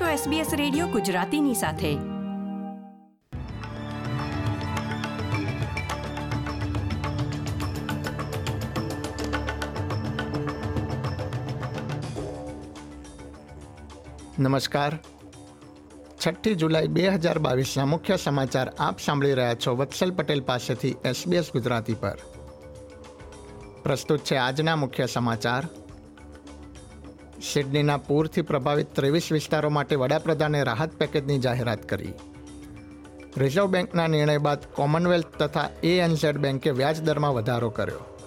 છો 0.00 0.30
SBS 0.30 0.46
radio 0.52 0.86
ગુજરાતીની 0.86 1.54
સાથે. 1.54 1.94
નમસ્કાર. 14.38 14.98
છઠ્ઠી 16.26 16.54
જુલાઈ 16.54 16.86
બે 16.86 17.08
હજાર 17.08 17.38
બાવીસના 17.38 17.86
મુખ્ય 17.86 18.16
સમાચાર 18.16 18.72
આપ 18.78 18.98
સાંભળી 18.98 19.32
રહ્યા 19.32 19.54
છો 19.54 19.76
વત્સલ 19.76 20.10
પટેલ 20.10 20.40
પાસેથી 20.40 20.96
એસબીએસ 21.04 21.52
ગુજરાતી 21.52 21.94
પર. 21.94 22.18
પ્રસ્તુત 23.82 24.20
છે 24.20 24.36
આજના 24.36 24.76
મુખ્ય 24.76 25.06
સમાચાર. 25.06 25.83
સિડનીના 27.52 27.96
પૂરથી 27.96 28.42
પ્રભાવિત 28.42 28.96
ત્રેવીસ 28.96 29.32
વિસ્તારો 29.32 29.70
માટે 29.70 29.96
વડાપ્રધાને 29.96 30.62
રાહત 30.62 30.92
પેકેજની 30.92 31.38
જાહેરાત 31.38 31.88
કરી. 31.88 32.12
રિઝર્વ 33.36 33.66
બેંકના 33.66 34.06
નિર્ણય 34.06 34.38
બાદ 34.38 34.58
કોમનવેલ્થ 34.74 35.26
તથા 35.26 35.70
એએનઝેડ 35.82 36.36
બેંકે 36.38 36.70
વ્યાજ 36.70 37.00
દરમાં 37.00 37.34
વધારો 37.34 37.70
કર્યો. 37.70 38.18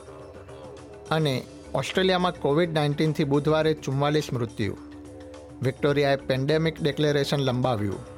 અને 1.11 1.43
ઓસ્ટ્રેલિયામાં 1.73 2.33
કોવિડ 2.33 2.73
નાઇન્ટીનથી 2.73 3.23
બુધવારે 3.23 3.73
ચુમ્માલીસ 3.73 4.33
મૃત્યુ. 4.33 4.77
વિક્ટોરિયાએ 5.61 6.15
પેન્ડેમિક 6.15 6.81
ડિક્લેરેશન 6.81 7.37
લંબાવ્યું. 7.37 8.16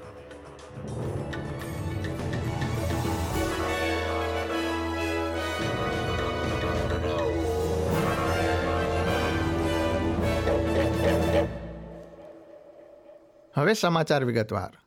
હવે 13.60 13.74
સમાચાર 13.74 14.26
વિગતવાર. 14.26 14.78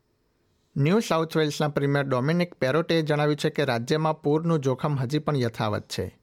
ન્યૂ 0.76 1.00
સાઉથ 1.00 1.36
વેલ્સના 1.36 1.68
પ્રીમિયર 1.68 2.04
ડોમિનિક 2.04 2.54
પેરોટેએ 2.54 3.02
જણાવ્યું 3.02 3.36
છે 3.36 3.50
કે 3.50 3.64
રાજ્યમાં 3.64 4.22
પૂરનું 4.22 4.58
જોખમ 4.58 4.98
હજી 4.98 5.18
પણ 5.18 5.36
યથાવત 5.36 5.88
છે. 5.88 6.18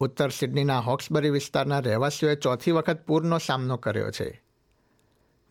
ઉત્તર 0.00 0.28
સિડનીના 0.28 0.78
હોક્સબરી 0.78 1.30
વિસ્તારના 1.30 1.78
રહેવાસીઓએ 1.78 2.34
ચોથી 2.34 2.70
વખત 2.70 3.06
પૂરનો 3.06 3.38
સામનો 3.38 3.76
કર્યો 3.76 4.10
છે. 4.10 4.42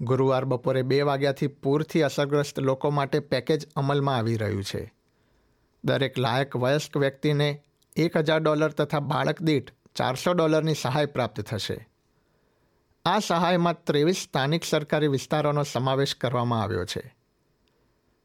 ગુરુવાર 0.01 0.45
બપોરે 0.45 0.81
બે 0.81 1.01
વાગ્યાથી 1.01 1.47
પૂરથી 1.47 2.01
અસરગ્રસ્ત 2.01 2.59
લોકો 2.59 2.89
માટે 2.89 3.19
પેકેજ 3.19 3.67
અમલમાં 3.75 4.17
આવી 4.17 4.35
રહ્યું 4.35 4.63
છે. 4.63 4.93
દરેક 5.83 6.19
લાયક 6.19 6.55
વયસ્ક 6.55 6.97
વ્યક્તિને 6.97 7.63
એક 7.95 8.17
હજાર 8.17 8.39
ડોલર 8.39 8.69
તથા 8.69 8.99
બાળક 8.99 9.41
દીઠ 9.41 9.71
ચારસો 9.95 10.33
ડોલરની 10.33 10.73
સહાય 10.73 11.05
પ્રાપ્ત 11.05 11.41
થશે. 11.41 11.89
આ 13.05 13.19
સહાયમાં 13.19 13.83
ત્રેવીસ 13.83 14.17
સ્થાનિક 14.17 14.63
સરકારી 14.63 15.07
વિસ્તારોનો 15.07 15.63
સમાવેશ 15.63 16.15
કરવામાં 16.15 16.61
આવ્યો 16.61 16.85
છે. 16.85 17.15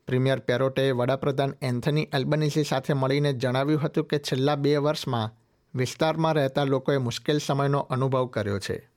પ્રીમિયર 0.06 0.41
પેરોટેએ 0.41 0.91
વડાપ્રધાન 0.91 1.55
એન્થની 1.62 2.08
એલ્બનીસી 2.12 2.64
સાથે 2.64 2.92
મળીને 2.92 3.33
જણાવ્યું 3.33 3.81
હતું 3.81 4.05
કે 4.05 4.19
છેલ્લા 4.19 4.55
બે 4.55 4.77
વર્ષમાં 4.77 5.31
વિસ્તારમાં 5.75 6.33
રહેતા 6.33 6.64
લોકોએ 6.64 6.98
મુશ્કેલ 6.98 7.39
સમયનો 7.39 7.78
અનુભવ 7.78 8.27
કર્યો 8.27 8.58
છે. 8.58 8.91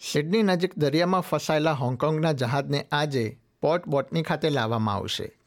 સિડની 0.00 0.42
નજીક 0.42 0.78
દરિયામાં 0.78 1.20
ફસાયેલા 1.20 1.72
હોંગકોંગના 1.72 2.32
જહાજને 2.32 2.86
આજે 2.92 3.38
પોર્ટ 3.60 3.86
બોટની 3.86 4.22
ખાતે 4.22 4.50
લાવવામાં 4.50 4.94
આવશે. 4.94 5.40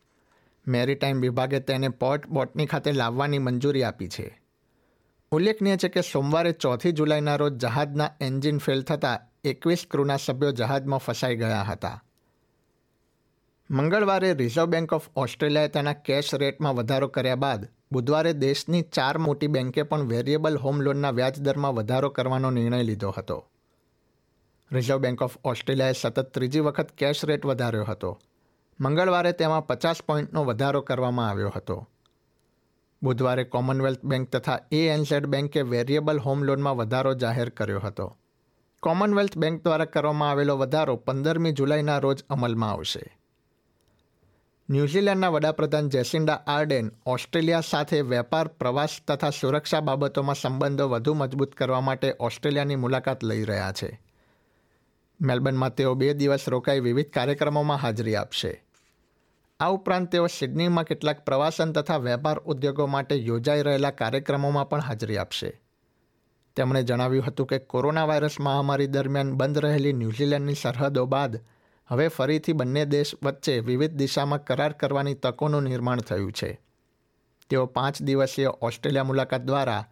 મેરીટાઈમ 0.67 1.21
વિભાગે 1.21 1.59
તેને 1.59 1.89
પોર્ટ 1.89 2.27
બોટની 2.27 2.65
ખાતે 2.65 2.91
લાવવાની 2.91 3.39
મંજૂરી 3.39 3.83
આપી 3.83 4.08
છે. 4.08 4.42
ઉલ્લેખનીય 5.34 5.78
છે 5.78 5.88
કે 5.88 6.02
સોમવારે 6.02 6.52
ચોથી 6.52 6.92
જુલાઈના 6.92 7.36
રોજ 7.36 7.53
જહાજના 7.53 8.12
એન્જિન 8.22 8.58
ફેલ 8.58 8.84
થતાં 8.84 9.20
એકવીસ 9.44 9.86
ક્રૂના 9.92 10.17
સભ્યો 10.17 10.52
જહાજમાં 10.52 11.00
ફસાઈ 11.00 11.36
ગયા 11.36 11.64
હતા. 11.64 12.03
મંગળવારે 13.72 14.34
રિઝર્વ 14.34 14.66
બેંક 14.66 14.94
ઓફ 14.94 15.09
ઓસ્ટ્રેલિયાએ 15.16 15.67
તેના 15.67 15.93
કેશ 15.93 16.36
રેટમાં 16.36 16.76
વધારો 16.76 17.08
કર્યા 17.08 17.36
બાદ 17.36 17.67
બુધવારે 17.92 18.33
દેશની 18.33 18.82
ચાર 18.82 19.17
મોટી 19.17 19.48
બેંકે 19.48 19.83
પણ 19.83 20.02
વેરિયેબલ 20.02 20.58
હોમ 20.58 20.82
લોનના 20.82 21.10
વ્યાજદરમાં 21.10 21.73
વધારો 21.73 22.10
કરવાનો 22.10 22.52
નિર્ણય 22.52 22.83
લીધો 22.83 23.10
હતો. 23.10 23.48
રિઝર્વ 24.72 24.98
બેંક 24.98 25.22
ઓફ 25.22 25.38
ઓસ્ટ્રેલિયાએ 25.43 25.93
સતત 25.93 26.33
ત્રીજી 26.33 26.60
વખત 26.60 26.92
કેશ 26.92 27.26
રેટ 27.26 27.45
વધાર્યો 27.45 27.83
હતો. 27.83 28.20
મંગળવારે 28.80 29.32
તેમાં 29.32 29.67
પચાસ 29.67 29.95
પોઈન્ટનો 30.08 30.43
વધારો 30.43 30.82
કરવામાં 30.82 31.30
આવ્યો 31.30 31.54
હતો. 31.55 31.89
બુધવારે 33.03 33.43
કોમનવેલ્થ 33.43 34.03
બેંક 34.03 34.30
તથા 34.30 34.59
એએનઝેડ 34.71 35.25
બેંકે 35.25 35.61
વેરિયેબલ 35.61 36.19
હોમ 36.19 36.43
લોનમાં 36.43 36.77
વધારો 36.77 37.14
જાહેર 37.14 37.49
કર્યો 37.49 37.80
હતો. 37.80 38.17
કોમનવેલ્થ 38.80 39.37
બેંક 39.37 39.64
દ્વારા 39.64 39.86
કરવામાં 39.86 40.31
આવેલો 40.31 40.58
વધારો 40.58 40.95
પંદરમી 40.95 41.52
જુલાઈના 41.52 41.97
રોજ 41.97 42.23
અમલમાં 42.30 42.71
આવશે. 42.71 43.17
ન્યૂઝીલેન્ડના 44.69 45.30
વડાપ્રધાન 45.30 45.89
જેસિન્ડા 45.89 46.33
આર્ડેન 46.47 46.92
ઓસ્ટ્રેલિયા 47.05 47.61
સાથે 47.69 48.02
વેપાર, 48.02 48.47
પ્રવાસ 48.47 48.89
તથા 49.08 49.30
સુરક્ષા 49.30 49.80
બાબતોમાં 49.80 50.36
સંબંધો 50.36 50.89
વધુ 50.89 51.13
મજબૂત 51.13 51.53
કરવા 51.53 51.81
માટે 51.81 52.13
ઓસ્ટ્રેલિયાની 52.19 52.75
મુલાકાત 52.75 53.23
લઈ 53.23 53.43
રહ્યા 53.43 53.71
છે. 53.71 54.02
મેલબર્નમાં 55.21 55.75
તેઓ 55.75 55.93
બે 55.93 56.13
દિવસ 56.13 56.49
રોકાઈ 56.49 56.80
વિવિધ 56.80 57.09
કાર્યક્રમોમાં 57.09 57.77
હાજરી 57.77 58.15
આપશે. 58.15 58.63
આ 59.63 59.69
ઉપરાંત 59.69 60.11
તેઓ 60.11 60.27
સિડનીમાં 60.27 60.83
કેટલાક 60.83 61.25
પ્રવાસન 61.25 61.71
તથા 61.71 61.97
વેપાર 61.97 62.39
ઉદ્યોગો 62.39 62.85
માટે 62.85 63.15
યોજાઈ 63.15 63.61
રહેલા 63.61 63.91
કાર્યક્રમોમાં 63.91 64.69
પણ 64.69 64.79
હાજરી 64.79 65.17
આપશે. 65.17 65.61
તેમણે 66.55 66.83
જણાવ્યું 66.83 67.25
હતું 67.25 67.47
કે 67.47 67.59
કોરોના 67.59 68.05
વાયરસ 68.05 68.35
મહામારી 68.39 68.87
દરમિયાન 68.87 69.33
બંધ 69.33 69.57
રહેલી 69.57 69.93
ન્યૂઝીલેન્ડની 69.93 70.53
સરહદો 70.53 71.05
બાદ 71.05 71.39
હવે 71.87 72.07
ફરીથી 72.07 72.53
બંને 72.53 72.85
દેશ 72.85 73.11
વચ્ચે 73.23 73.59
વિવિધ 73.59 73.91
દિશામાં 73.91 74.43
કરાર 74.43 74.71
કરવાની 74.71 75.13
તકોનું 75.13 75.63
નિર્માણ 75.63 75.99
થયું 75.99 76.31
છે. 76.31 76.61
તેઓ 77.49 77.65
પાંચ 77.65 78.01
દિવસીય 78.01 78.45
ઓસ્ટ્રેલિયા 78.45 79.03
મુલાકાત 79.03 79.41
દ્વારા 79.41 79.85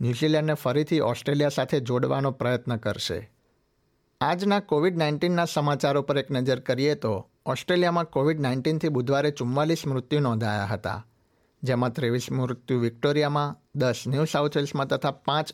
ન્યૂઝીલેન્ડને 0.00 0.54
ફરીથી 0.54 1.00
ઓસ્ટ્રેલિયા 1.00 1.48
સાથે 1.48 1.80
જોડવાનો 1.80 2.30
પ્રયત્ન 2.30 2.76
કરશે. 2.76 3.30
આજના 4.20 4.60
કોવિડ 4.60 4.96
નાઇન્ટીનના 4.96 5.44
સમાચારો 5.44 6.02
પર 6.02 6.18
એક 6.18 6.30
નજર 6.30 6.60
કરીએ 6.60 6.94
તો 6.94 7.30
ઓસ્ટ્રેલિયામાં 7.46 8.04
કોવિડ 8.04 8.40
નાઇન્ટીનથી 8.40 8.88
બુધવારે 8.88 9.30
ચુમ્માલીસ 9.30 9.86
મૃત્યુ 9.86 10.20
નોંધાયા 10.20 10.64
હતા, 10.64 11.06
જેમાં 11.62 11.92
ત્રેવીસ 11.92 12.32
મૃત્યુ 12.32 12.80
વિક્ટોરિયામાં, 12.80 13.56
દસ 13.74 14.04
ન્યૂ 14.06 14.24
સાઉથ 14.24 14.56
વેલ્સમાં 14.56 14.86
તથા 14.86 15.10
પાંચ 15.10 15.52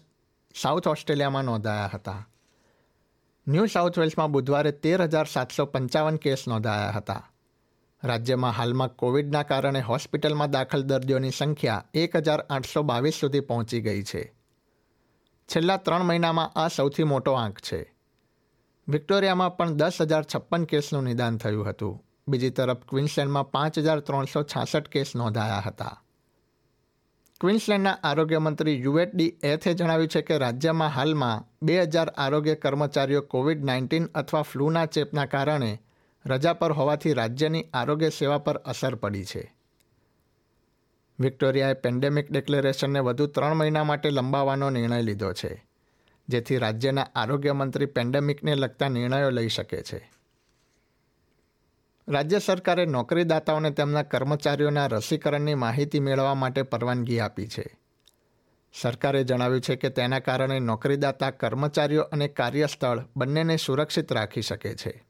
સાઉથ 0.63 0.89
ઓસ્ટ્રેલિયામાં 0.89 1.45
નોંધાયા 1.45 1.91
હતા. 1.95 2.29
ન્યૂ 3.49 3.67
સાઉથ 3.67 3.99
વેલ્સમાં 3.99 4.33
બુધવારે 4.33 4.73
તેર 4.73 5.03
હજાર 5.03 5.25
સાતસો 5.25 5.67
પંચાવન 5.67 6.17
કેસ 6.17 6.45
નોંધાયા 6.49 6.91
હતા. 6.91 7.31
રાજ્યમાં 8.05 8.51
હાલમાં 8.51 8.89
કોવિડના 8.89 9.43
કારણે 9.43 9.81
હોસ્પિટલમાં 9.81 10.51
દાખલ 10.51 10.83
દર્દીઓની 10.83 11.31
સંખ્યા 11.31 11.85
એક 11.95 12.17
હજાર 12.17 12.41
આઠસો 12.41 12.83
બાવીસ 12.83 13.15
સુધી 13.15 13.41
પહોંચી 13.41 13.81
ગઈ 13.81 14.03
છે. 14.03 14.35
છેલ્લા 15.47 15.77
ત્રણ 15.77 16.03
મહિનામાં 16.03 16.49
આ 16.49 16.69
સૌથી 16.69 17.03
મોટો 17.03 17.33
આંક 17.33 17.59
છે. 17.59 17.92
વિક્ટોરિયામાં 18.89 19.57
પણ 19.57 19.75
દસ 19.75 19.97
હજાર 20.01 20.23
છપ્પન 20.23 20.65
કેસનું 20.65 21.05
નિદાન 21.05 21.37
થયું 21.37 21.69
હતું. 21.69 22.03
બીજી 22.29 22.51
તરફ 22.51 22.77
ક્વિન્સલેન્ડમાં 22.77 23.51
પાંચ 23.51 23.79
હજાર 23.79 24.01
ત્રણસો 24.01 24.43
છાસઠ 24.43 24.89
કેસ 24.89 25.17
નોંધાયા 25.17 25.63
હતા. 25.67 26.03
ક્વિન્સલેન્ડના 27.41 27.99
આરોગ્ય 28.05 28.39
મંત્રી 28.39 28.83
યુએટડી 28.83 29.37
એથે 29.43 29.75
જણાવ્યું 29.75 30.09
છે 30.09 30.23
કે 30.23 30.39
રાજ્યમાં 30.39 30.89
હાલમાં 30.89 31.45
બે 31.63 31.83
હજાર 31.83 32.09
આરોગ્ય 32.09 32.55
કર્મચારીઓ 32.55 33.21
કોવિડ 33.21 33.65
નાઇન્ટીન 33.65 34.05
અથવા 34.05 34.43
ફ્લૂના 34.43 34.87
ચેપના 34.87 35.27
કારણે 35.27 35.81
રજા 36.27 36.53
પર 36.53 36.73
હોવાથી 36.73 37.13
રાજ્યની 37.13 37.67
આરોગ્ય 37.75 38.09
સેવા 38.09 38.39
પર 38.39 38.57
અસર 38.57 38.95
પડી 38.95 39.25
છે. 39.25 39.57
વિક્ટોરિયાએ 41.21 41.75
પેન્ડેમિક 41.75 42.33
ડિક્લેરેશનને 42.33 42.99
વધુ 42.99 43.27
ત્રણ 43.27 43.55
મહિના 43.55 43.85
માટે 43.85 44.11
લંબાવવાનો 44.11 44.71
નિર્ણય 44.71 45.03
લીધો 45.03 45.33
છે. 45.33 45.72
જેથી 46.29 46.57
રાજ્યના 46.57 47.07
આરોગ્ય 47.15 47.53
મંત્રી 47.53 47.87
પેન્ડેમિકને 47.87 48.55
લગતા 48.55 48.89
નિર્ણયો 48.89 49.31
લઈ 49.31 49.49
શકે 49.49 49.83
છે. 49.83 50.11
રાજ્ય 52.09 52.39
સરકારે 52.39 52.87
નોકરીદાતાઓને 52.87 53.71
તેમના 53.71 54.03
કર્મચારીઓના 54.03 54.87
રસીકરણની 54.87 55.55
માહિતી 55.55 56.01
મેળવવા 56.01 56.35
માટે 56.35 56.63
પરવાનગી 56.63 57.21
આપી 57.21 57.49
છે. 57.49 57.79
સરકારે 58.81 59.25
જણાવ્યું 59.25 59.61
છે 59.61 59.77
કે 59.77 59.89
તેના 59.89 60.19
કારણે 60.19 60.59
નોકરીદાતા, 60.59 61.31
કર્મચારીઓ 61.31 62.03
અને 62.03 62.29
કાર્યસ્થળ 62.29 63.05
બંનેને 63.17 63.57
સુરક્ષિત 63.57 64.13
રાખી 64.13 64.43
શકે 64.43 64.75
છે. 64.75 65.07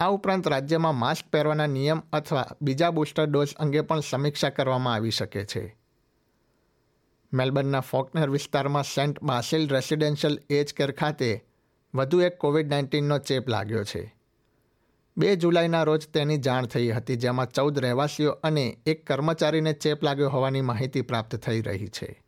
આ 0.00 0.06
ઉપરાંત 0.06 0.48
રાજ્યમાં 0.48 0.94
માસ્ક 0.94 1.24
પહેરવાના 1.32 1.66
નિયમ 1.66 2.02
અથવા 2.12 2.46
બીજા 2.62 2.90
બુસ્ટર 2.90 3.26
ડોઝ 3.26 3.54
અંગે 3.54 3.80
પણ 3.80 4.00
સમીક્ષા 4.00 4.48
કરવામાં 4.48 4.94
આવી 4.94 5.10
શકે 5.10 5.44
છે. 5.44 5.77
મેલબર્નના 7.32 7.80
ફોકનર 7.80 8.30
વિસ્તારમાં 8.30 8.84
Saint 8.84 9.22
Basil 9.22 9.68
residential 9.68 10.38
aged 10.50 10.74
care 10.74 10.92
ખાતે 10.92 11.44
વધુ 11.94 12.20
એક 12.20 12.38
કોવિડ 12.38 12.66
નાઇન્ટીનનો 12.66 13.18
ચેપ 13.18 13.48
લાગ્યો 13.48 13.84
છે. 13.84 14.14
બે 15.16 15.36
જુલાઈના 15.36 15.84
રોજ 15.84 16.08
તેની 16.12 16.38
જાણ 16.38 16.66
થઈ 16.66 16.90
હતી, 16.90 17.16
જેમાં 17.16 17.46
ચૌદ 17.46 17.78
રહેવાસીઓ 17.78 18.30
અને 18.30 18.76
એક 18.86 19.06
કર્મચારીને 19.06 19.72
ચેપ 19.72 20.02
લાગ્યો 20.02 20.28
હોવાની 20.28 20.60
માહિતી 20.60 21.00
પ્રાપ્ત 21.00 21.36
થઈ 21.36 21.60
રહી 21.60 21.88
છે. 21.88 22.22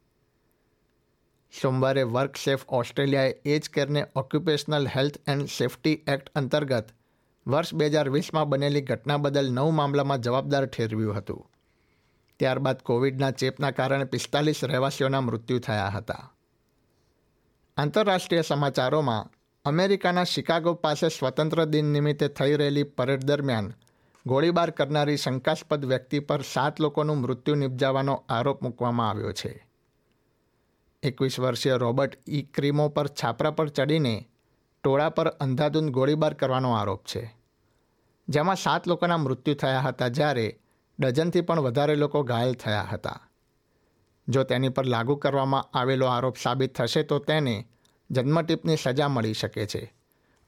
સોમવારે 1.63 2.03
વર્કસેફ 2.03 2.65
ઓસ્ટ્રેલિયાએ 2.69 3.35
એજ 3.45 3.71
કેરને 3.71 4.07
Occupational 4.15 4.87
Health 4.87 5.19
and 5.27 5.47
Safety 5.47 6.03
Act 6.09 6.31
અંતર્ગત 6.35 6.93
વર્ષ 7.47 7.75
બે 7.75 7.87
હજાર 7.87 8.11
વીસમાં 8.11 8.49
બનેલી 8.49 8.81
ઘટના 8.81 9.17
બદલ 9.17 9.53
નવ 9.53 9.71
મામલામાં 9.71 10.21
જવાબદાર 10.21 10.67
ઠેરવ્યું 10.67 11.17
હતું. 11.17 11.51
ત્યારબાદ 12.41 12.83
કોવિડના 12.83 13.31
ચેપના 13.31 13.71
કારણે 13.71 14.05
પિસ્તાલીસ 14.05 14.65
રહેવાસીઓના 14.65 15.21
મૃત્યુ 15.21 15.59
થયા 15.59 15.89
હતા. 15.89 16.25
આંતરરાષ્ટ્રીય 17.77 18.43
સમાચારોમાં, 18.43 19.31
અમેરિકાના 19.65 20.25
શિકાગો 20.25 20.75
પાસે 20.75 21.09
સ્વતંત્ર 21.09 21.65
દિન 21.65 21.93
નિમિત્તે 21.93 22.29
થઈ 22.29 22.57
રહેલી 22.57 22.83
પરેડ 22.83 23.25
દરમિયાન 23.25 23.73
ગોળીબાર 24.27 24.71
કરનારી 24.71 25.17
શંકાસ્પદ 25.17 25.85
વ્યક્તિ 25.85 26.19
પર 26.19 26.43
સાત 26.43 26.81
લોકોનું 26.81 27.21
મૃત્યુ 27.21 27.55
નિપજાવવાનો 27.55 28.25
આરોપ 28.29 28.63
મૂકવામાં 28.63 29.11
આવ્યો 29.11 29.33
છે. 29.33 29.67
એકવીસ 31.03 31.41
વર્ષીય 31.41 31.77
રોબર્ટ 31.77 32.19
ઈ 32.29 32.43
ક્રીમો 32.43 32.89
પર 32.89 33.09
છાપરા 33.09 33.51
પર 33.51 33.69
ચડીને 33.69 34.15
ટોળા 34.85 35.09
પર 35.09 35.29
અંધાધૂંધ 35.29 35.93
ગોળીબાર 35.93 36.35
કરવાનો 36.35 36.73
આરોપ 36.73 37.05
છે. 37.05 37.23
જેમાં 38.29 38.57
સાત 38.57 38.89
લોકોના 38.89 39.17
મૃત્યુ 39.17 39.55
થયા 39.55 39.81
હતા 39.81 40.09
જ્યારે 40.09 40.47
ડઝનથી 41.01 41.41
પણ 41.41 41.61
વધારે 41.61 41.95
લોકો 41.95 42.23
ઘાયલ 42.23 42.55
થયા 42.55 42.89
હતા. 42.93 43.21
જો 44.29 44.43
તેની 44.43 44.69
પર 44.69 44.87
લાગુ 44.87 45.17
કરવામાં 45.17 45.79
આવેલો 45.79 46.07
આરોપ 46.07 46.37
સાબિત 46.37 46.75
થશે, 46.75 47.03
તો 47.03 47.19
તેને 47.19 47.69
જન્મટીપની 48.11 48.77
સજા 48.77 49.09
મળી 49.09 49.35
શકે 49.35 49.67
છે 49.67 49.95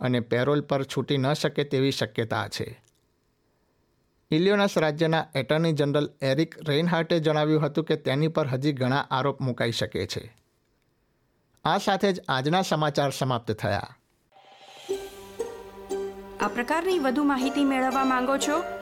અને 0.01 0.21
પેરોલ 0.21 0.61
પર 0.61 0.85
છૂટી 0.85 1.17
ન 1.17 1.33
શકે 1.33 1.65
તેવી 1.65 1.91
શક્યતા 1.91 2.49
છે. 2.49 2.83
ઇલિયોનસ 4.31 4.79
રાજ્યના 4.79 5.27
એટર્ની 5.35 5.73
જનરલ 5.73 6.11
એરિક 6.23 6.69
રેઇનહાર્ટે 6.69 7.21
જણાવ્યું 7.21 7.63
હતું 7.63 7.85
કે 7.85 7.97
તેની 7.97 8.29
પર 8.29 8.47
હજી 8.47 8.73
ઘણા 8.73 9.07
આરોપ 9.11 9.41
મુકાઈ 9.41 9.73
શકે 9.73 10.07
છે. 10.07 10.37
આ 11.65 11.79
સાથે 11.79 12.13
જ 12.13 12.21
આજના 12.29 12.63
સમાચાર 12.63 13.11
સમાપ્ત 13.11 13.53
થયા. 13.53 13.97
આ 16.41 16.49
પ્રકારની 16.49 16.99
વધુ 16.99 17.25
માહિતી 17.25 17.65
મેળવવા 17.65 18.05
માંગો 18.05 18.37
છો 18.37 18.82